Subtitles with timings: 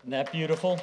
[0.00, 0.78] Isn't that beautiful?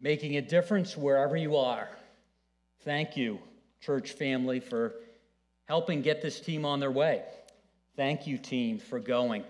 [0.00, 1.88] Making a difference wherever you are.
[2.84, 3.38] Thank you,
[3.80, 4.94] church family, for
[5.66, 7.22] helping get this team on their way.
[7.96, 9.44] Thank you, team, for going.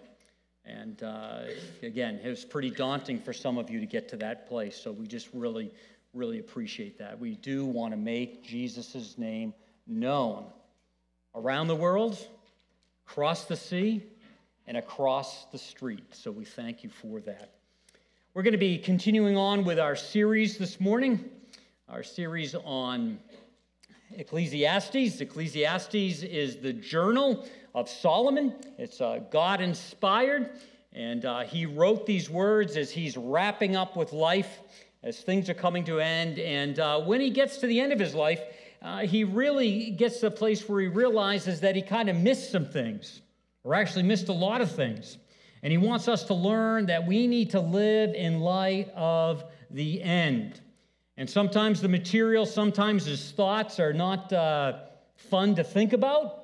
[0.65, 1.43] And uh,
[1.83, 4.77] again, it was pretty daunting for some of you to get to that place.
[4.77, 5.71] So we just really,
[6.15, 7.19] really appreciate that.
[7.19, 9.53] We do want to make Jesus' name
[9.87, 10.45] known
[11.35, 12.19] around the world,
[13.11, 14.05] across the sea,
[14.69, 16.05] and across the street.
[16.12, 17.51] So we thank you for that.
[18.34, 21.29] We're going to be continuing on with our series this morning,
[21.89, 23.19] our series on
[24.12, 25.20] Ecclesiastes.
[25.20, 28.55] Ecclesiastes is the journal of Solomon.
[28.79, 30.51] It's uh, God inspired,
[30.92, 34.61] and uh, he wrote these words as he's wrapping up with life,
[35.03, 36.39] as things are coming to end.
[36.39, 38.41] And uh, when he gets to the end of his life,
[38.83, 42.51] uh, he really gets to a place where he realizes that he kind of missed
[42.51, 43.20] some things,
[43.65, 45.19] or actually missed a lot of things.
[45.62, 50.03] And he wants us to learn that we need to live in light of the
[50.03, 50.61] end.
[51.19, 54.78] And sometimes the material, sometimes his thoughts are not uh,
[55.17, 56.41] fun to think about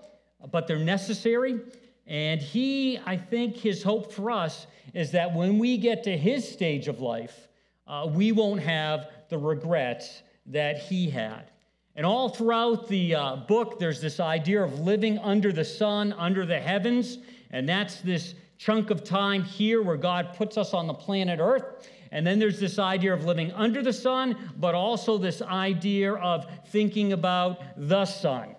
[0.50, 1.60] but they're necessary.
[2.06, 6.48] And he, I think, his hope for us is that when we get to his
[6.48, 7.48] stage of life,
[7.86, 11.50] uh, we won't have the regrets that he had.
[11.96, 16.44] And all throughout the uh, book, there's this idea of living under the sun, under
[16.44, 17.18] the heavens.
[17.50, 21.88] And that's this chunk of time here where God puts us on the planet Earth.
[22.12, 26.46] And then there's this idea of living under the sun, but also this idea of
[26.68, 28.55] thinking about the sun.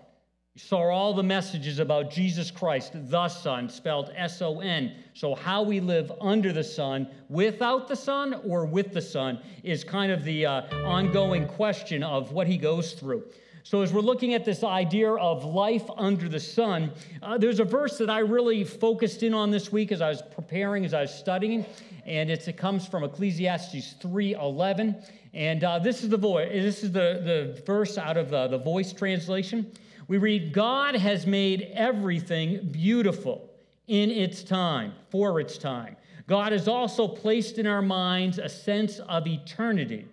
[0.58, 4.92] Saw all the messages about Jesus Christ, the Son, spelled S O N.
[5.14, 9.84] So, how we live under the sun, without the sun, or with the sun, is
[9.84, 13.22] kind of the uh, ongoing question of what he goes through.
[13.62, 16.90] So, as we're looking at this idea of life under the sun,
[17.22, 20.22] uh, there's a verse that I really focused in on this week as I was
[20.22, 21.64] preparing, as I was studying,
[22.04, 26.18] and it comes from Ecclesiastes 3:11, and uh, this is the.
[26.18, 29.70] This is the the verse out of the, the Voice translation
[30.08, 33.50] we read, God has made everything beautiful
[33.86, 35.96] in its time, for its time.
[36.26, 40.06] God has also placed in our minds a sense of eternity.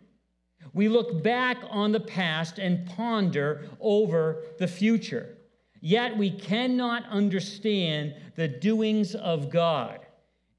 [0.74, 5.38] We look back on the past and ponder over the future.
[5.80, 10.00] Yet we cannot understand the doings of God.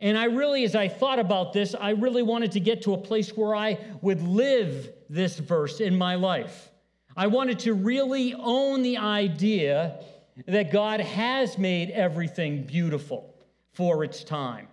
[0.00, 2.98] And I really, as I thought about this, I really wanted to get to a
[2.98, 6.70] place where I would live this verse in my life.
[7.16, 10.00] I wanted to really own the idea
[10.46, 13.34] that God has made everything beautiful
[13.72, 14.68] for its time.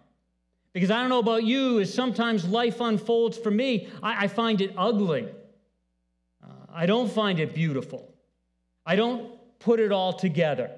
[0.73, 4.59] Because I don't know about you, as sometimes life unfolds for me, I, I find
[4.59, 5.27] it ugly.
[6.43, 8.13] Uh, I don't find it beautiful.
[8.85, 10.71] I don't put it all together.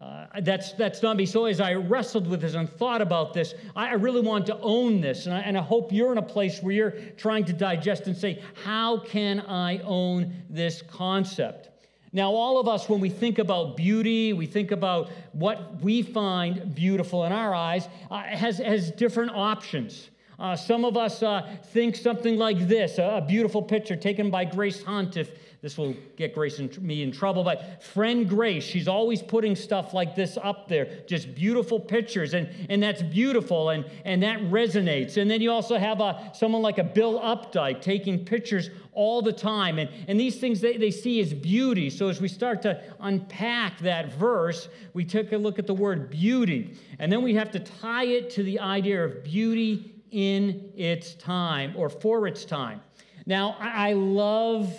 [0.00, 1.26] Uh, that's, that's not me.
[1.26, 4.56] So, as I wrestled with this and thought about this, I, I really want to
[4.60, 5.26] own this.
[5.26, 8.16] And I, and I hope you're in a place where you're trying to digest and
[8.16, 11.70] say, How can I own this concept?
[12.12, 16.74] Now, all of us, when we think about beauty, we think about what we find
[16.74, 20.10] beautiful in our eyes, uh, has, has different options.
[20.38, 24.44] Uh, some of us uh, think something like this a, a beautiful picture taken by
[24.44, 25.16] Grace Hunt.
[25.16, 25.30] If,
[25.60, 29.92] this will get Grace and me in trouble, but friend Grace, she's always putting stuff
[29.92, 35.16] like this up there, just beautiful pictures, and, and that's beautiful, and, and that resonates.
[35.16, 39.32] And then you also have a, someone like a Bill Updike taking pictures all the
[39.32, 41.90] time, and, and these things they, they see as beauty.
[41.90, 46.08] So as we start to unpack that verse, we take a look at the word
[46.08, 51.14] beauty, and then we have to tie it to the idea of beauty in its
[51.14, 52.80] time or for its time.
[53.26, 54.72] Now, I love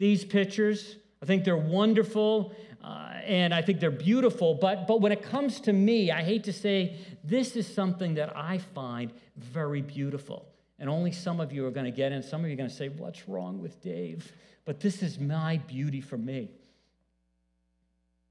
[0.00, 0.96] these pictures.
[1.22, 4.54] I think they're wonderful uh, and I think they're beautiful.
[4.54, 8.36] But, but when it comes to me, I hate to say this is something that
[8.36, 10.48] I find very beautiful.
[10.78, 12.24] And only some of you are going to get it.
[12.24, 14.32] Some of you are going to say, What's wrong with Dave?
[14.64, 16.48] But this is my beauty for me.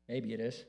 [0.07, 0.65] Maybe it is.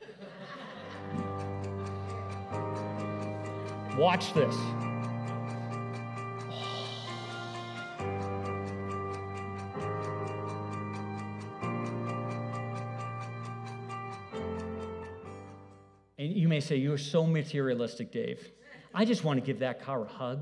[3.98, 4.54] Watch this.
[16.26, 18.50] You may say, You're so materialistic, Dave.
[18.94, 20.40] I just want to give that car a hug.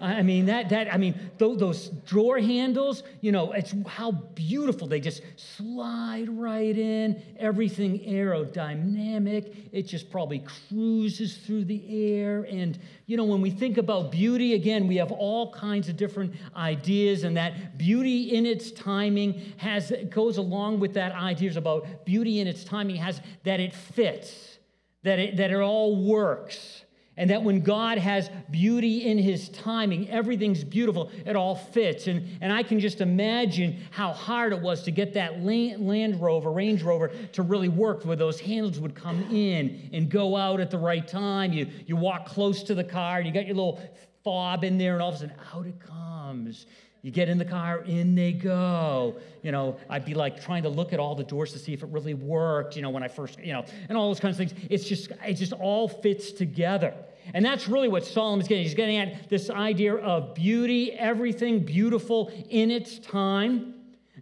[0.00, 4.86] I mean, that, that, I mean, those drawer handles, you know, it's how beautiful.
[4.86, 9.56] They just slide right in, everything aerodynamic.
[9.72, 11.82] It just probably cruises through the
[12.16, 12.46] air.
[12.48, 16.32] And, you know, when we think about beauty, again, we have all kinds of different
[16.54, 22.38] ideas, and that beauty in its timing has, goes along with that ideas about beauty
[22.38, 24.57] in its timing has that it fits
[25.02, 26.82] that it, that it all works.
[27.16, 32.06] And that when God has beauty in his timing, everything's beautiful, it all fits.
[32.06, 36.52] And, and I can just imagine how hard it was to get that Land Rover,
[36.52, 40.70] Range Rover, to really work, where those handles would come in and go out at
[40.70, 41.52] the right time.
[41.52, 43.80] You, you walk close to the car, and you got your little
[44.22, 46.66] fob in there, and all of a sudden, out it comes.
[47.02, 49.16] You get in the car, in they go.
[49.42, 51.82] You know, I'd be like trying to look at all the doors to see if
[51.82, 54.48] it really worked, you know, when I first, you know, and all those kinds of
[54.48, 54.66] things.
[54.68, 56.94] It's just, it just all fits together.
[57.34, 58.64] And that's really what Solomon's getting.
[58.64, 63.74] He's getting at this idea of beauty, everything beautiful in its time,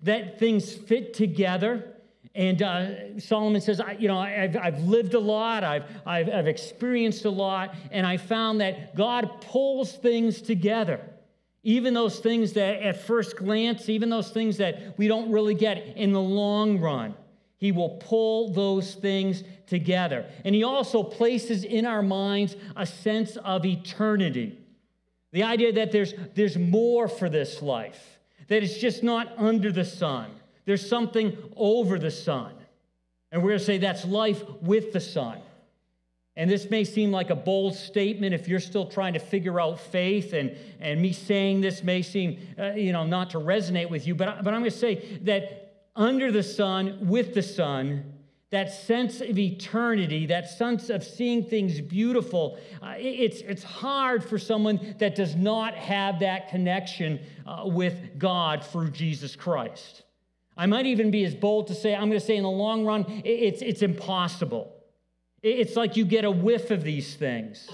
[0.03, 1.95] that things fit together.
[2.35, 6.49] And uh, Solomon says, I, you know, I've, I've lived a lot, I've, I've, I've
[6.49, 11.01] experienced a lot, and I found that God pulls things together.
[11.67, 15.79] Even those things that at first glance, even those things that we don't really get
[15.97, 17.13] in the long run,
[17.57, 20.27] He will pull those things together.
[20.45, 24.57] And He also places in our minds a sense of eternity.
[25.33, 29.85] The idea that there's, there's more for this life, that it's just not under the
[29.85, 30.31] sun,
[30.67, 32.53] there's something over the sun.
[33.33, 35.41] And we're going to say that's life with the sun.
[36.37, 39.81] And this may seem like a bold statement if you're still trying to figure out
[39.81, 44.07] faith, and, and me saying this may seem, uh, you know, not to resonate with
[44.07, 48.13] you, but, but I'm going to say that under the sun, with the sun,
[48.51, 54.39] that sense of eternity, that sense of seeing things beautiful, uh, it's, it's hard for
[54.39, 60.03] someone that does not have that connection uh, with God through Jesus Christ.
[60.57, 62.85] I might even be as bold to say, I'm going to say in the long
[62.85, 64.76] run, it's, it's impossible.
[65.47, 67.71] It's like you get a whiff of these things.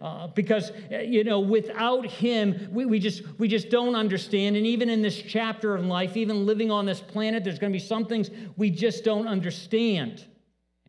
[0.00, 4.56] Uh, because uh, you know without him we, we just we just don't understand.
[4.56, 7.76] And even in this chapter of life even living on this planet there's going to
[7.76, 10.24] be some things we just don't understand.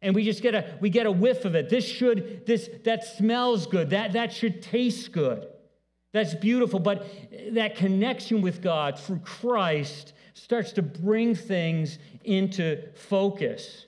[0.04, 1.70] And we just get a we get a whiff of it.
[1.70, 3.90] This should this that smells good.
[3.90, 5.48] That that should taste good.
[6.14, 6.80] That's beautiful.
[6.80, 7.08] But
[7.54, 13.88] that connection with god through christ starts to bring things into focus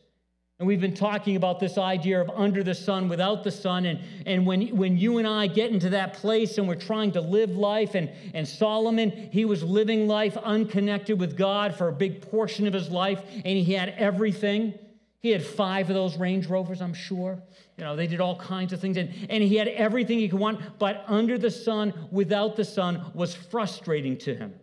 [0.62, 3.88] and we've been talking about this idea of under the sun, without the sun.
[3.88, 7.22] And, and when, when you and I get into that place and we're trying to
[7.22, 12.22] live life, and, and Solomon, he was living life unconnected with God for a big
[12.22, 14.76] portion of his life, and he had everything.
[15.20, 17.42] He had five of those Range Rovers, I'm sure.
[17.78, 20.40] You know, they did all kinds of things, and, and he had everything he could
[20.40, 24.54] want, but under the sun, without the sun, was frustrating to him.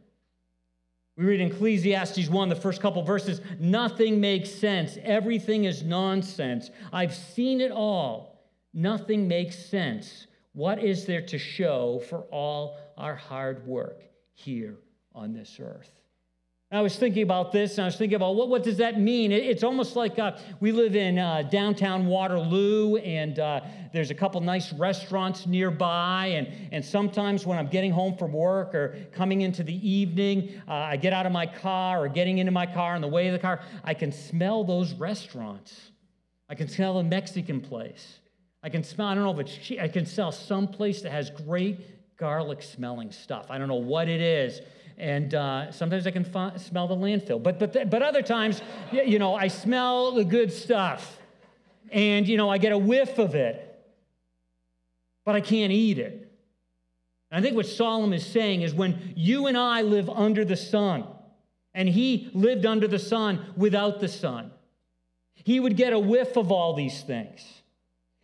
[1.18, 4.98] We read in Ecclesiastes 1, the first couple verses nothing makes sense.
[5.02, 6.70] Everything is nonsense.
[6.92, 8.40] I've seen it all.
[8.72, 10.28] Nothing makes sense.
[10.52, 14.04] What is there to show for all our hard work
[14.34, 14.76] here
[15.12, 15.90] on this earth?
[16.70, 19.32] I was thinking about this, and I was thinking about what, what does that mean?
[19.32, 23.62] It, it's almost like uh, we live in uh, downtown Waterloo, and uh,
[23.94, 26.26] there's a couple nice restaurants nearby.
[26.26, 30.72] And, and sometimes when I'm getting home from work or coming into the evening, uh,
[30.74, 33.32] I get out of my car or getting into my car on the way of
[33.32, 35.92] the car, I can smell those restaurants.
[36.50, 38.18] I can smell a Mexican place.
[38.62, 41.12] I can smell, I don't know if it's cheap, I can smell some place that
[41.12, 43.46] has great garlic smelling stuff.
[43.48, 44.60] I don't know what it is
[44.98, 47.42] and uh, sometimes I can f- smell the landfill.
[47.42, 48.60] But, but, th- but other times,
[48.92, 51.18] you know, I smell the good stuff,
[51.90, 53.64] and, you know, I get a whiff of it,
[55.24, 56.30] but I can't eat it.
[57.30, 60.56] And I think what Solomon is saying is when you and I live under the
[60.56, 61.06] sun,
[61.74, 64.50] and he lived under the sun without the sun,
[65.34, 67.57] he would get a whiff of all these things.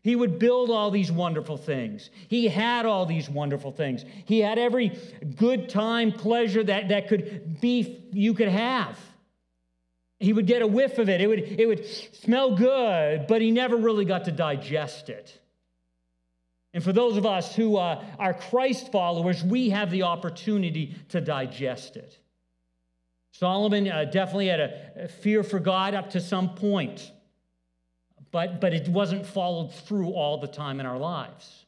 [0.05, 2.11] He would build all these wonderful things.
[2.29, 4.05] He had all these wonderful things.
[4.27, 4.99] He had every
[5.37, 8.99] good time, pleasure that, that could be you could have.
[10.21, 11.23] He would get a whiff of it.
[11.23, 15.41] It would, it would smell good, but he never really got to digest it.
[16.75, 21.23] And for those of us who uh, are Christ followers, we have the opportunity to
[21.23, 22.19] digest it.
[23.33, 27.11] Solomon uh, definitely had a, a fear for God up to some point
[28.35, 31.67] but, but it wasn't followed through all the time in our lives.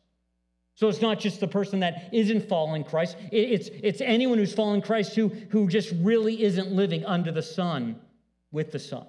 [0.75, 4.83] So it's not just the person that isn't following Christ, it's, it's anyone who's following
[4.83, 8.01] Christ who, who just really isn't living under the sun
[8.51, 9.07] with the sun.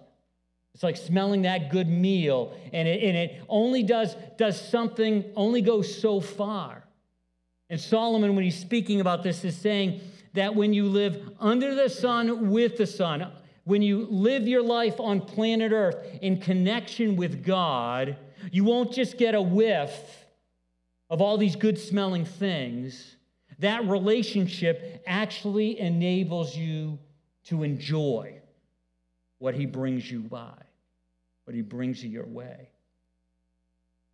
[0.76, 5.64] It's like smelling that good meal, and it, and it only does, does something, only
[5.64, 6.84] goes so far.
[7.72, 10.02] And Solomon, when he's speaking about this, is saying
[10.36, 13.32] that when you live under the sun with the sun,
[13.68, 18.16] when you live your life on planet Earth in connection with God,
[18.50, 20.26] you won't just get a whiff
[21.10, 23.18] of all these good smelling things.
[23.60, 26.98] That relationship actually enables you
[27.48, 28.40] to enjoy
[29.40, 30.56] what He brings you by,
[31.44, 32.70] what He brings you your way.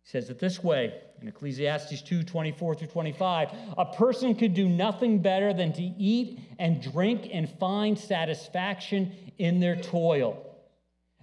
[0.04, 3.48] He says it this way in Ecclesiastes 2 24 through 25.
[3.78, 9.60] A person could do nothing better than to eat and drink and find satisfaction in
[9.60, 10.54] their toil.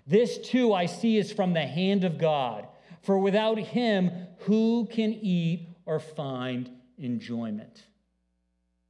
[0.08, 2.68] This too I see is from the hand of God.
[3.04, 7.84] For without him, who can eat or find enjoyment?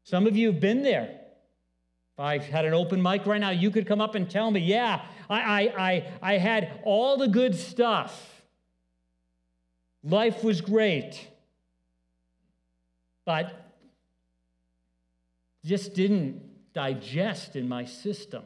[0.03, 1.19] Some of you have been there.
[2.13, 4.61] If I had an open mic right now, you could come up and tell me,
[4.61, 8.40] yeah, I, I, I, I had all the good stuff.
[10.03, 11.27] Life was great,
[13.25, 13.53] but
[15.63, 18.43] just didn't digest in my system.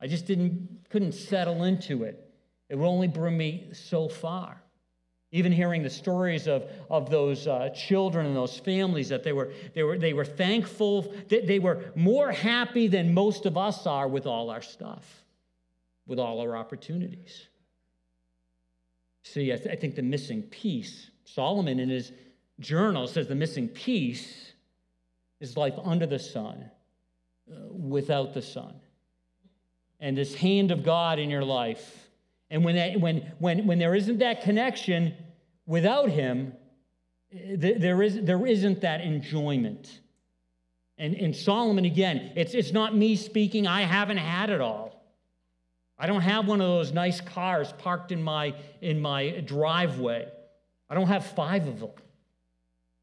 [0.00, 2.26] I just didn't couldn't settle into it.
[2.68, 4.60] It would only bring me so far.
[5.32, 9.52] Even hearing the stories of, of those uh, children and those families that they were,
[9.74, 14.08] they were, they were thankful, they, they were more happy than most of us are
[14.08, 15.24] with all our stuff,
[16.08, 17.46] with all our opportunities.
[19.22, 22.12] See, I, th- I think the missing piece, Solomon in his
[22.58, 24.52] journal says the missing piece
[25.40, 26.70] is life under the sun,
[27.50, 28.74] uh, without the sun.
[29.98, 32.08] And this hand of God in your life.
[32.50, 35.14] And when, that, when, when, when there isn't that connection
[35.66, 36.54] without Him,
[37.32, 40.00] there, is, there isn't that enjoyment.
[40.98, 44.99] And, and Solomon, again, it's, it's not me speaking, I haven't had it all.
[46.02, 50.26] I don't have one of those nice cars parked in my, in my driveway.
[50.88, 51.90] I don't have five of them.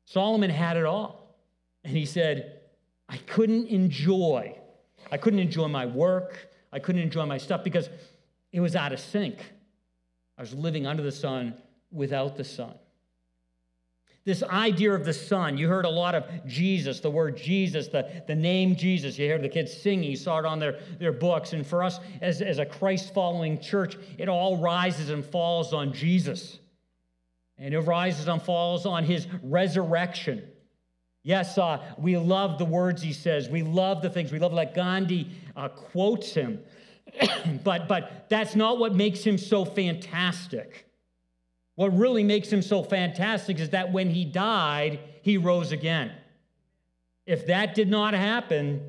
[0.06, 1.38] Solomon had it all.
[1.84, 2.62] And he said,
[3.08, 4.58] I couldn't enjoy.
[5.12, 6.50] I couldn't enjoy my work.
[6.74, 7.88] I couldn't enjoy my stuff because
[8.52, 9.38] it was out of sync.
[10.36, 11.54] I was living under the sun
[11.92, 12.74] without the sun.
[14.28, 18.24] This idea of the Son, you heard a lot of Jesus, the word Jesus, the,
[18.28, 19.18] the name Jesus.
[19.18, 21.54] You heard the kids singing, you saw it on their, their books.
[21.54, 25.94] And for us as, as a Christ following church, it all rises and falls on
[25.94, 26.60] Jesus.
[27.58, 30.44] And it rises and falls on his resurrection.
[31.24, 33.48] Yes, uh, we love the words he says.
[33.48, 34.34] We love the things.
[34.34, 36.60] We love like Gandhi uh, quotes him.
[37.64, 40.87] but, but that's not what makes him so fantastic.
[41.78, 46.12] What really makes him so fantastic is that when he died, he rose again.
[47.28, 48.82] If that did not happen,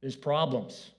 [0.00, 0.92] there's problems.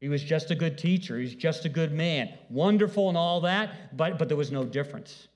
[0.00, 1.18] He was just a good teacher.
[1.18, 2.32] He's just a good man.
[2.48, 5.26] Wonderful and all that, but, but there was no difference.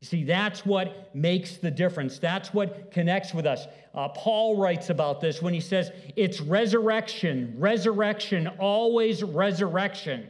[0.00, 2.18] You see, that's what makes the difference.
[2.18, 3.66] That's what connects with us.
[3.92, 10.28] Uh, Paul writes about this when he says, It's resurrection, resurrection, always resurrection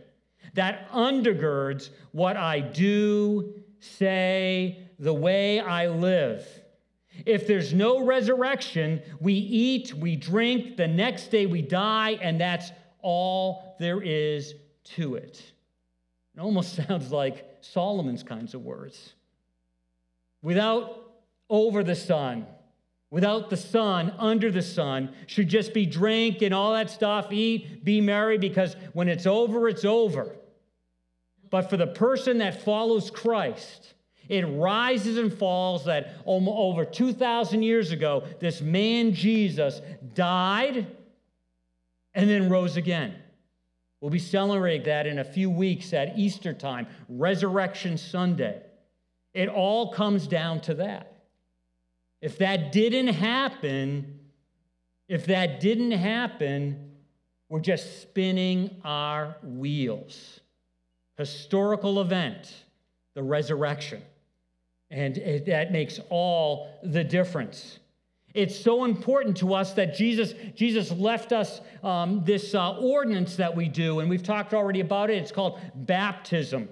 [0.54, 6.46] that undergirds what I do, say, the way I live.
[7.26, 12.72] If there's no resurrection, we eat, we drink, the next day we die, and that's
[13.02, 14.54] all there is
[14.96, 15.42] to it.
[16.36, 19.14] It almost sounds like Solomon's kinds of words.
[20.42, 21.12] Without
[21.48, 22.46] over the sun,
[23.10, 27.84] without the sun, under the sun, should just be drink and all that stuff, eat,
[27.84, 30.36] be merry, because when it's over, it's over.
[31.50, 33.94] But for the person that follows Christ,
[34.28, 39.80] it rises and falls that over 2,000 years ago, this man Jesus
[40.14, 40.86] died
[42.14, 43.14] and then rose again.
[44.00, 48.62] We'll be celebrating that in a few weeks at Easter time, Resurrection Sunday.
[49.32, 51.24] It all comes down to that.
[52.20, 54.20] If that didn't happen,
[55.08, 56.92] if that didn't happen,
[57.48, 60.40] we're just spinning our wheels
[61.16, 62.52] historical event,
[63.14, 64.02] the resurrection.
[64.90, 67.78] And it, that makes all the difference.
[68.34, 73.54] It's so important to us that Jesus, Jesus left us um, this uh, ordinance that
[73.54, 75.18] we do, and we've talked already about it.
[75.18, 76.68] It's called baptism.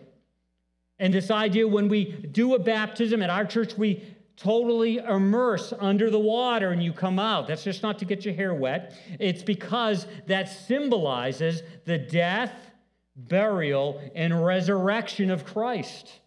[0.99, 4.03] And this idea when we do a baptism at our church, we
[4.37, 7.47] totally immerse under the water and you come out.
[7.47, 8.95] That's just not to get your hair wet.
[9.21, 12.53] It's because that symbolizes the death
[13.17, 16.21] burial, and resurrection of Christ.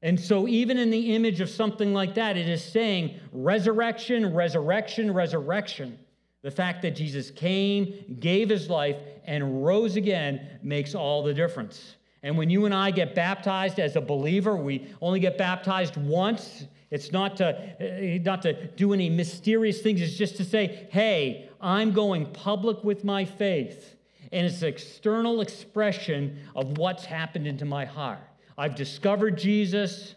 [0.00, 5.12] And so, even in the image of something like that, it is saying resurrection, resurrection,
[5.12, 5.98] resurrection.
[6.42, 11.96] The fact that Jesus came, gave his life, and rose again makes all the difference.
[12.22, 16.64] And when you and I get baptized as a believer, we only get baptized once.
[16.90, 21.48] It's not to, eh, not to do any mysterious things, it's just to say, hey,
[21.60, 23.96] I'm going public with my faith
[24.32, 28.20] and it's an external expression of what's happened into my heart.
[28.56, 30.14] I've discovered Jesus,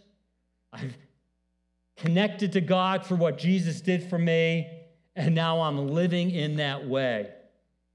[0.74, 0.96] I've
[1.98, 4.68] connected to God for what Jesus did for me,
[5.16, 7.30] and now I'm living in that way.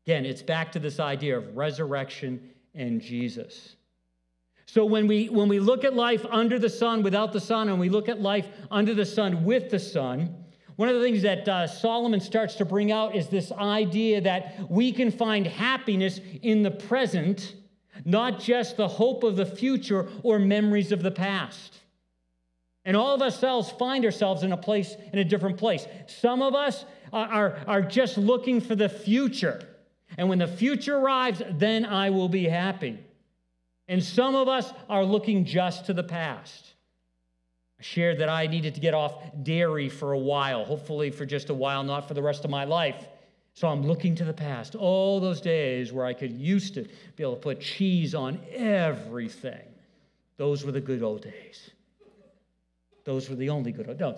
[0.06, 3.74] Again, it's back to this idea of resurrection and Jesus.
[4.66, 7.80] So when we when we look at life under the sun, without the sun, and
[7.80, 10.44] we look at life under the sun with the sun,
[10.76, 14.70] one of the things that uh, Solomon starts to bring out is this idea that
[14.70, 17.54] we can find happiness in the present,
[18.04, 21.80] not just the hope of the future or memories of the past.
[22.84, 25.86] And all of ourselves find ourselves in a place, in a different place.
[26.06, 29.66] Some of us are, are, are just looking for the future.
[30.18, 32.98] And when the future arrives, then I will be happy.
[33.88, 36.75] And some of us are looking just to the past.
[37.80, 41.54] Shared that I needed to get off dairy for a while, hopefully for just a
[41.54, 43.06] while, not for the rest of my life.
[43.52, 46.82] So I'm looking to the past, all those days where I could used to
[47.16, 49.62] be able to put cheese on everything.
[50.36, 51.70] Those were the good old days.
[53.04, 54.00] Those were the only good old days.
[54.00, 54.16] No.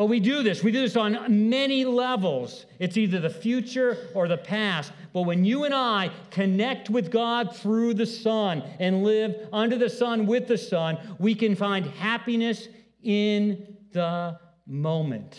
[0.00, 0.64] But we do this.
[0.64, 2.64] We do this on many levels.
[2.78, 4.92] It's either the future or the past.
[5.12, 9.90] But when you and I connect with God through the Son and live under the
[9.90, 12.68] Son with the Son, we can find happiness
[13.02, 15.38] in the moment.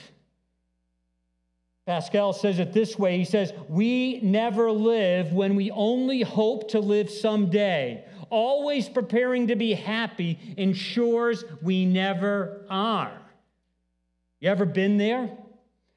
[1.87, 6.79] Pascal says it this way He says, We never live when we only hope to
[6.79, 8.05] live someday.
[8.29, 13.20] Always preparing to be happy ensures we never are.
[14.41, 15.29] You ever been there?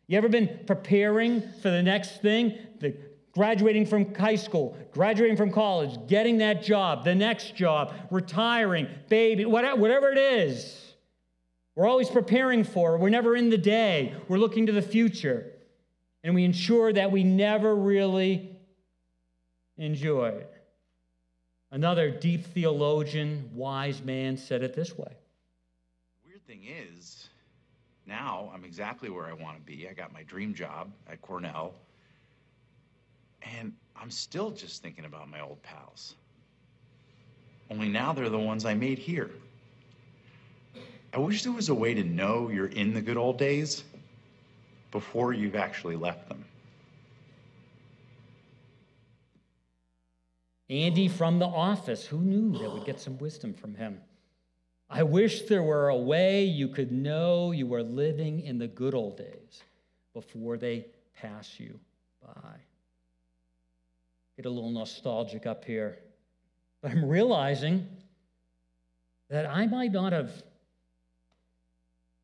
[0.06, 2.56] You ever been preparing for the next thing?
[2.78, 2.94] The
[3.32, 9.44] graduating from high school, graduating from college, getting that job, the next job, retiring, baby,
[9.44, 10.80] whatever it is.
[11.74, 12.96] We're always preparing for.
[12.96, 14.14] We're never in the day.
[14.28, 15.50] We're looking to the future.
[16.22, 18.56] And we ensure that we never really
[19.76, 20.50] enjoy it.
[21.72, 25.12] Another deep theologian, wise man said it this way.
[26.24, 27.28] Weird thing is,
[28.06, 29.88] now I'm exactly where I want to be.
[29.88, 31.75] I got my dream job at Cornell.
[33.42, 36.14] And I'm still just thinking about my old pals.
[37.70, 39.30] Only now they're the ones I made here.
[41.12, 43.84] I wish there was a way to know you're in the good old days
[44.90, 46.45] before you've actually left them.
[50.71, 54.00] Andy from the office, who knew that we'd get some wisdom from him?
[54.88, 58.94] I wish there were a way you could know you were living in the good
[58.94, 59.62] old days
[60.12, 61.78] before they pass you
[62.23, 62.54] by.
[64.36, 65.99] Get a little nostalgic up here.
[66.82, 67.86] But I'm realizing
[69.30, 70.30] that I might not have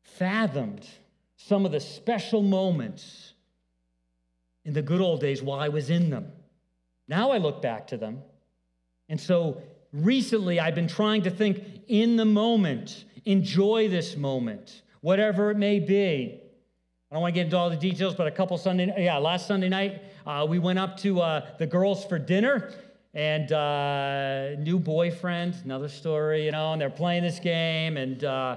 [0.03, 0.87] fathomed
[1.35, 3.33] some of the special moments
[4.65, 6.31] in the good old days while I was in them.
[7.07, 8.21] Now I look back to them.
[9.09, 15.51] And so recently I've been trying to think in the moment, enjoy this moment, whatever
[15.51, 16.39] it may be.
[17.11, 19.45] I don't want to get into all the details, but a couple Sunday, yeah, last
[19.45, 22.71] Sunday night, uh, we went up to uh, the girls for dinner
[23.13, 28.55] and uh, new boyfriend, another story, you know, and they're playing this game and uh,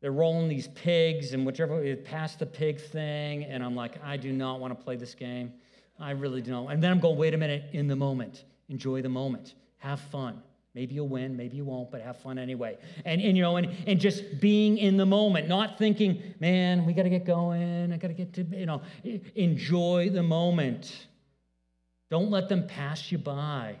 [0.00, 3.42] they're rolling these pigs and whichever, past the pig thing.
[3.42, 5.52] And I'm like, I do not want to play this game.
[5.98, 6.70] I really don't.
[6.70, 9.54] And then I'm going, wait a minute, in the moment, enjoy the moment.
[9.78, 10.40] Have fun.
[10.74, 12.78] Maybe you'll win, maybe you won't, but have fun anyway.
[13.04, 16.92] And, and you know, and, and just being in the moment, not thinking, man, we
[16.92, 17.92] got to get going.
[17.92, 18.82] I got to get to, you know,
[19.34, 21.08] enjoy the moment.
[22.08, 23.76] Don't let them pass you by.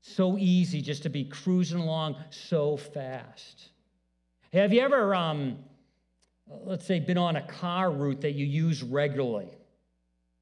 [0.00, 3.68] So easy just to be cruising along so fast.
[4.54, 5.58] Have you ever, um,
[6.64, 9.50] let's say, been on a car route that you use regularly?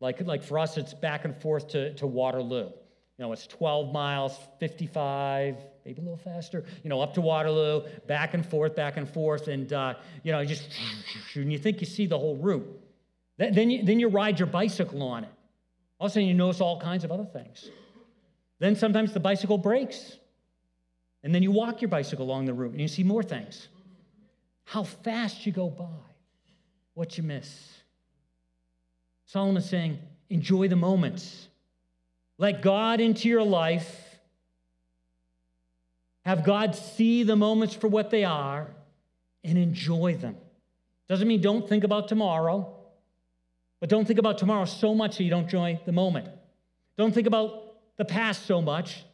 [0.00, 2.70] Like, like for us, it's back and forth to, to Waterloo.
[3.18, 7.82] You know, it's 12 miles, 55, maybe a little faster, you know, up to Waterloo,
[8.08, 9.46] back and forth, back and forth.
[9.46, 10.68] And, uh, you know, just,
[11.36, 12.66] and you think you see the whole route.
[13.38, 15.30] Then you, then you ride your bicycle on it.
[15.98, 17.70] All of a sudden, you notice all kinds of other things.
[18.58, 20.16] Then sometimes the bicycle breaks.
[21.22, 23.68] And then you walk your bicycle along the route and you see more things.
[24.64, 25.86] How fast you go by,
[26.94, 27.70] what you miss.
[29.26, 29.98] Solomon's saying,
[30.28, 31.48] enjoy the moments.
[32.38, 34.00] Let God into your life.
[36.24, 38.68] Have God see the moments for what they are
[39.44, 40.36] and enjoy them.
[41.08, 42.74] Doesn't mean don't think about tomorrow,
[43.80, 46.28] but don't think about tomorrow so much that you don't enjoy the moment.
[46.96, 49.04] Don't think about the past so much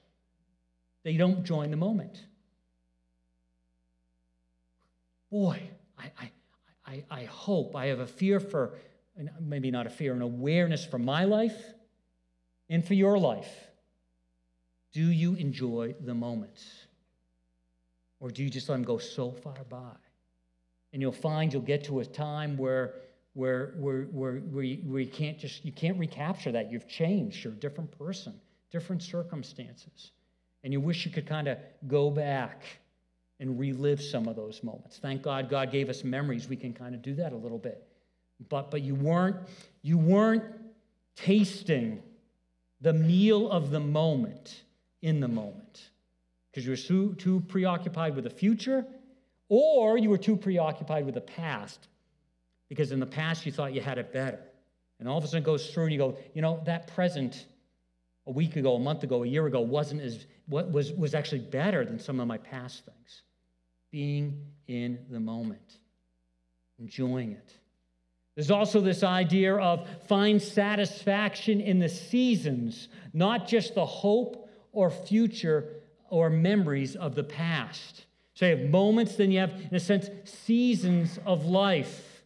[1.04, 2.24] that you don't join the moment.
[5.30, 5.60] Boy,
[5.98, 6.30] I, I,
[6.86, 8.78] I, I hope I have a fear for,
[9.40, 11.56] maybe not a fear, an awareness for my life
[12.70, 13.52] and for your life.
[14.92, 16.64] Do you enjoy the moments?
[18.20, 19.96] Or do you just let them go so far by?
[20.92, 22.94] And you'll find you'll get to a time where,
[23.34, 26.72] where, where, where, where, you, where you can't just you can't recapture that.
[26.72, 27.44] You've changed.
[27.44, 28.34] You're a different person,
[28.70, 30.12] different circumstances.
[30.62, 32.62] And you wish you could kind of go back
[33.38, 34.98] and relive some of those moments.
[34.98, 36.48] Thank God God gave us memories.
[36.48, 37.86] We can kind of do that a little bit.
[38.48, 39.36] But but you weren't
[39.82, 40.44] you weren't
[41.14, 42.02] tasting
[42.80, 44.62] the meal of the moment
[45.02, 45.90] in the moment
[46.50, 48.84] because you were too, too preoccupied with the future
[49.48, 51.88] or you were too preoccupied with the past
[52.68, 54.40] because in the past you thought you had it better.
[54.98, 57.46] And all of a sudden it goes through and you go, you know, that present
[58.26, 61.40] a week ago, a month ago, a year ago wasn't as what was was actually
[61.40, 63.22] better than some of my past things.
[63.90, 65.78] Being in the moment,
[66.78, 67.52] enjoying it.
[68.34, 74.90] There's also this idea of find satisfaction in the seasons, not just the hope or
[74.90, 78.06] future or memories of the past.
[78.34, 82.22] So you have moments, then you have, in a sense, seasons of life.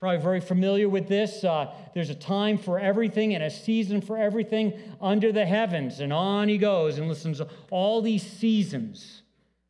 [0.00, 1.44] Probably very familiar with this.
[1.44, 6.00] Uh, there's a time for everything and a season for everything under the heavens.
[6.00, 9.22] And on he goes and listens to all these seasons,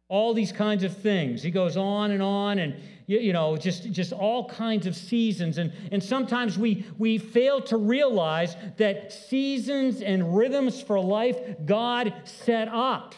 [0.08, 1.42] all these kinds of things.
[1.42, 2.80] He goes on and on and
[3.18, 7.76] you, know just just all kinds of seasons and and sometimes we we fail to
[7.76, 13.14] realize that seasons and rhythms for life god set up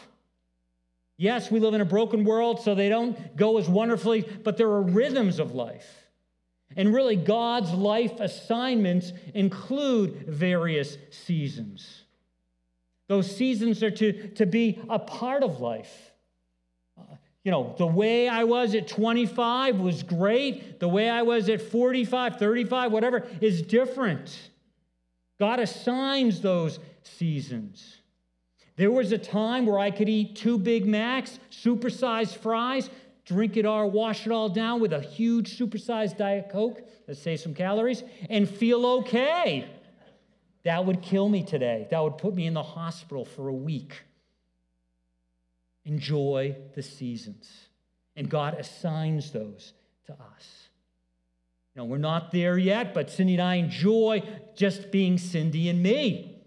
[1.17, 4.67] yes we live in a broken world so they don't go as wonderfully but there
[4.67, 6.03] are rhythms of life
[6.75, 12.03] and really, God's life assignments include various seasons.
[13.07, 16.12] Those seasons are to, to be a part of life.
[17.43, 20.79] You know, the way I was at 25 was great.
[20.79, 24.49] The way I was at 45, 35, whatever, is different.
[25.39, 27.97] God assigns those seasons.
[28.75, 32.89] There was a time where I could eat two Big Macs, supersized fries,
[33.25, 37.43] drink it all, wash it all down with a huge supersized Diet Coke let's saves
[37.43, 39.67] some calories, and feel okay.
[40.63, 41.87] That would kill me today.
[41.91, 44.01] That would put me in the hospital for a week.
[45.85, 47.67] Enjoy the seasons.
[48.15, 49.73] And God assigns those
[50.05, 50.69] to us.
[51.75, 54.21] Know, we're not there yet, but Cindy and I enjoy
[54.55, 56.43] just being Cindy and me.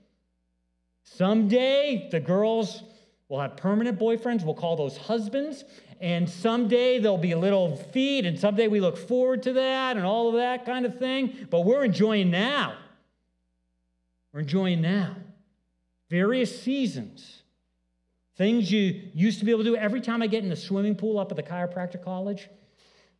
[1.03, 2.85] Someday, the girls
[3.29, 4.45] will have permanent boyfriends.
[4.45, 5.65] We'll call those husbands.
[6.01, 10.05] And someday there'll be a little feed, and someday we look forward to that and
[10.05, 11.49] all of that kind of thing.
[11.51, 12.77] But we're enjoying now.
[14.33, 15.17] We're enjoying now.
[16.09, 17.36] Various seasons.
[18.37, 19.77] Things you used to be able to do.
[19.77, 22.49] Every time I get in the swimming pool up at the chiropractor college,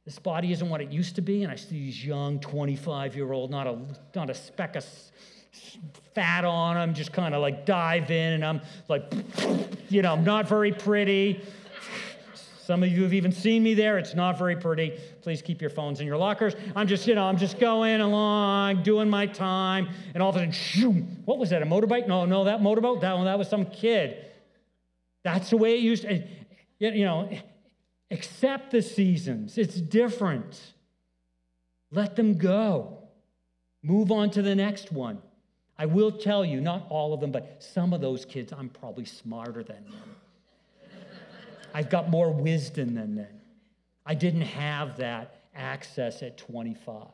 [0.05, 1.43] this body isn't what it used to be.
[1.43, 3.79] And I see these young 25 year old, not a,
[4.15, 4.85] not a speck of
[6.15, 8.35] fat on them, just kind of like dive in.
[8.35, 9.11] And I'm like,
[9.89, 11.41] you know, I'm not very pretty.
[12.67, 13.97] Some of you have even seen me there.
[13.97, 14.99] It's not very pretty.
[15.23, 16.55] Please keep your phones in your lockers.
[16.75, 20.53] I'm just, you know, I'm just going along, doing my time, and all of a
[20.53, 21.63] sudden, what was that?
[21.63, 22.09] A motorbike?
[22.09, 23.01] No, no, that motorboat.
[23.03, 24.26] That one, that was some kid.
[25.27, 26.23] That's the way it used to.
[26.79, 27.29] You know,
[28.13, 29.59] accept the seasons.
[29.59, 30.61] It's different.
[31.91, 32.99] Let them go.
[33.83, 35.19] Move on to the next one.
[35.77, 39.05] I will tell you, not all of them, but some of those kids, I'm probably
[39.05, 40.17] smarter than them.
[41.75, 43.41] I've got more wisdom than them.
[44.07, 47.09] I didn't have that access at 25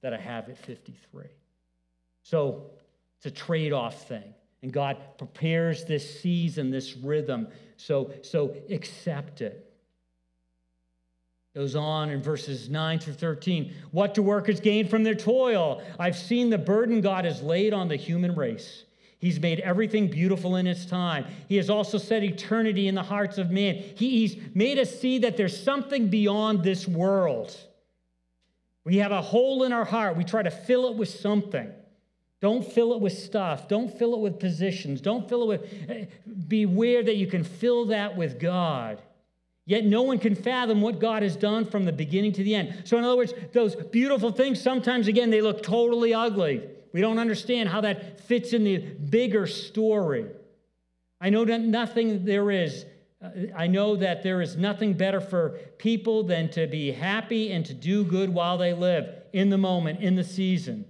[0.00, 1.26] that I have at 53.
[2.22, 2.70] So
[3.18, 4.32] it's a trade off thing.
[4.62, 7.48] And God prepares this season, this rhythm.
[7.76, 9.64] So, so accept it.
[11.54, 13.72] Goes on in verses 9 through 13.
[13.90, 15.82] What do workers gain from their toil?
[15.98, 18.84] I've seen the burden God has laid on the human race.
[19.18, 21.26] He's made everything beautiful in its time.
[21.48, 23.74] He has also set eternity in the hearts of men.
[23.74, 27.56] He, he's made us see that there's something beyond this world.
[28.84, 30.16] We have a hole in our heart.
[30.16, 31.72] We try to fill it with something.
[32.40, 33.68] Don't fill it with stuff.
[33.68, 35.00] Don't fill it with positions.
[35.00, 35.90] Don't fill it with.
[35.90, 36.04] Eh,
[36.46, 39.02] beware that you can fill that with God.
[39.66, 42.82] Yet no one can fathom what God has done from the beginning to the end.
[42.84, 46.62] So, in other words, those beautiful things, sometimes again, they look totally ugly.
[46.92, 50.26] We don't understand how that fits in the bigger story.
[51.20, 52.86] I know that nothing there is,
[53.22, 57.66] uh, I know that there is nothing better for people than to be happy and
[57.66, 60.86] to do good while they live in the moment, in the season.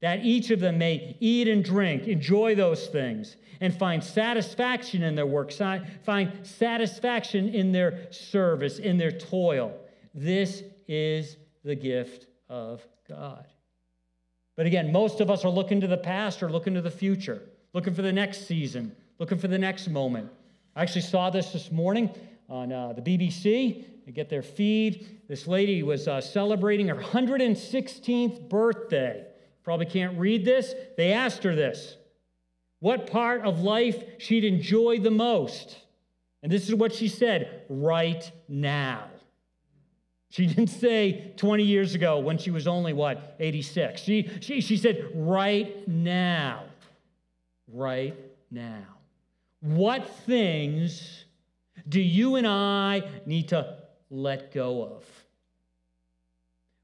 [0.00, 5.16] That each of them may eat and drink, enjoy those things, and find satisfaction in
[5.16, 9.74] their work, find satisfaction in their service, in their toil.
[10.14, 13.46] This is the gift of God.
[14.56, 17.42] But again, most of us are looking to the past or looking to the future,
[17.72, 20.30] looking for the next season, looking for the next moment.
[20.74, 22.10] I actually saw this this morning
[22.48, 23.84] on uh, the BBC.
[24.06, 25.20] They get their feed.
[25.28, 29.26] This lady was uh, celebrating her 116th birthday.
[29.68, 30.74] Probably can't read this.
[30.96, 31.98] They asked her this
[32.80, 35.76] what part of life she'd enjoy the most.
[36.42, 39.10] And this is what she said right now.
[40.30, 44.00] She didn't say 20 years ago when she was only, what, 86.
[44.00, 46.64] She, she, she said, right now.
[47.70, 48.16] Right
[48.50, 48.86] now.
[49.60, 51.26] What things
[51.86, 53.76] do you and I need to
[54.08, 55.04] let go of?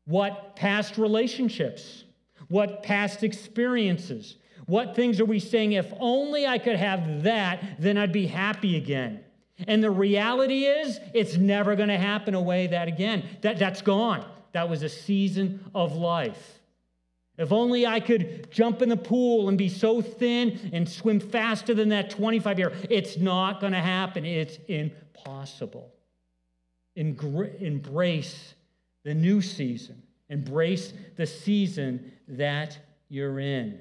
[0.05, 2.05] What past relationships?
[2.49, 4.37] What past experiences?
[4.67, 5.73] What things are we saying?
[5.73, 9.21] If only I could have that, then I'd be happy again.
[9.69, 13.25] And the reality is, it's never going to happen away that again.
[13.43, 14.25] That, that's gone.
[14.53, 16.61] That was a season of life.
[17.37, 21.75] If only I could jump in the pool and be so thin and swim faster
[21.75, 22.73] than that 25 year.
[22.89, 24.25] It's not going to happen.
[24.25, 25.93] It's impossible.
[26.95, 28.55] Embrace
[29.05, 30.03] the new season.
[30.29, 33.81] Embrace the season that you're in.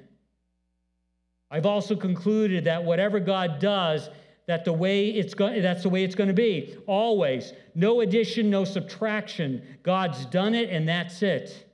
[1.49, 4.09] I've also concluded that whatever God does,
[4.47, 7.53] that the way it's going that's the way it's going to be always.
[7.75, 9.61] No addition no subtraction.
[9.83, 11.69] God's done it and that's it.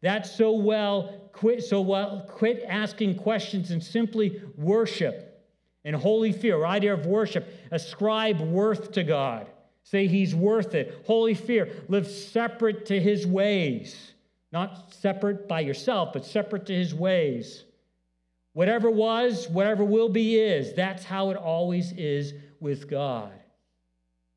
[0.00, 5.24] That's so well quit so well quit asking questions and simply worship.
[5.84, 9.46] And holy fear idea of worship ascribe worth to god.
[9.84, 11.04] Say he's worth it.
[11.06, 14.12] Holy fear live separate to his ways
[14.52, 17.64] not separate by yourself but separate to his ways
[18.58, 20.72] Whatever was, whatever will be is.
[20.74, 23.30] That's how it always is with God.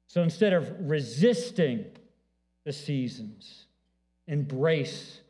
[0.05, 1.85] So instead of resisting
[2.63, 3.65] the seasons,
[4.27, 5.21] embrace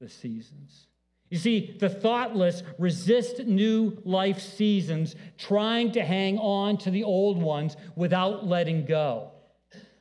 [0.00, 0.86] the seasons.
[1.28, 7.36] You see, the thoughtless resist new life seasons, trying to hang on to the old
[7.42, 9.30] ones without letting go,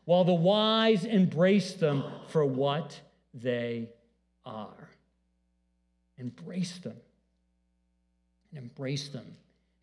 [0.06, 2.97] while the wise embrace them for what
[3.34, 3.89] they
[4.47, 4.89] are.
[6.17, 6.97] Embrace them
[8.51, 9.25] and embrace them.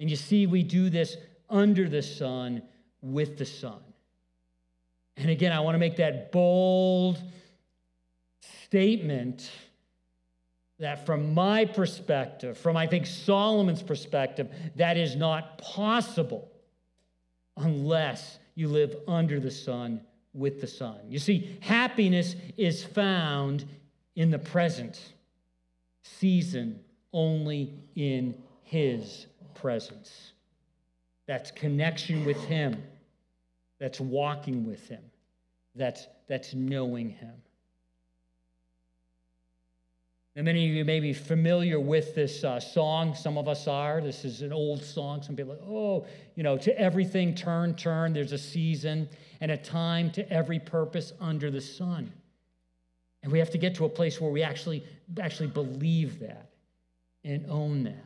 [0.00, 1.16] And you see, we do this
[1.48, 2.62] under the sun
[3.00, 3.80] with the sun.
[5.16, 7.20] And again, I want to make that bold
[8.64, 9.50] statement
[10.80, 16.50] that from my perspective, from I think Solomon's perspective, that is not possible
[17.56, 20.00] unless you live under the sun
[20.32, 20.98] with the sun.
[21.08, 23.64] You see, happiness is found
[24.16, 25.12] in the present
[26.02, 26.80] season
[27.12, 30.32] only in his presence.
[31.26, 32.82] That's connection with Him.
[33.78, 35.02] That's walking with Him.
[35.74, 37.34] That's, that's knowing Him.
[40.36, 43.14] And many of you may be familiar with this uh, song.
[43.14, 44.00] Some of us are.
[44.00, 45.22] This is an old song.
[45.22, 48.12] Some people are like, oh, you know, to everything turn, turn.
[48.12, 49.08] There's a season
[49.40, 52.12] and a time to every purpose under the sun.
[53.24, 54.84] And we have to get to a place where we actually,
[55.18, 56.50] actually believe that
[57.24, 58.04] and own that.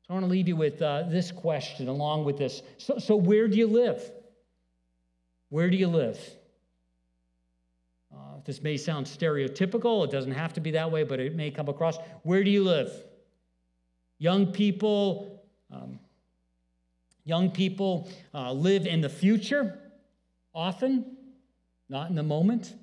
[0.00, 2.62] So I want to leave you with uh, this question along with this.
[2.78, 4.02] So, so, where do you live?
[5.50, 6.18] Where do you live?
[8.10, 10.04] Uh, this may sound stereotypical.
[10.06, 11.98] It doesn't have to be that way, but it may come across.
[12.22, 12.90] Where do you live?
[14.18, 15.98] Young people, um,
[17.24, 19.78] young people uh, live in the future
[20.54, 21.14] often,
[21.90, 22.74] not in the moment.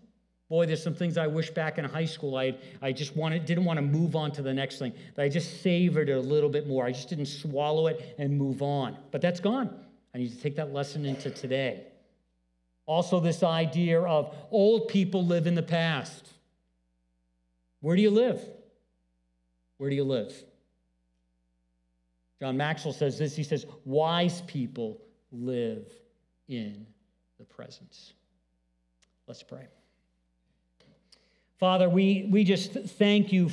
[0.51, 3.63] Boy, there's some things I wish back in high school I, I just wanted, didn't
[3.63, 4.91] want to move on to the next thing.
[5.15, 6.85] That I just savored it a little bit more.
[6.85, 8.97] I just didn't swallow it and move on.
[9.11, 9.73] But that's gone.
[10.13, 11.85] I need to take that lesson into today.
[12.85, 16.27] Also, this idea of old people live in the past.
[17.79, 18.45] Where do you live?
[19.77, 20.33] Where do you live?
[22.41, 24.99] John Maxwell says this he says, wise people
[25.31, 25.87] live
[26.49, 26.85] in
[27.39, 28.11] the presence.
[29.27, 29.69] Let's pray.
[31.61, 33.47] Father, we, we just thank you